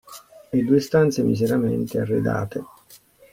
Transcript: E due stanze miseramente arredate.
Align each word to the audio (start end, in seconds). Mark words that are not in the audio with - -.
E 0.49 0.63
due 0.63 0.79
stanze 0.79 1.21
miseramente 1.21 1.99
arredate. 1.99 2.65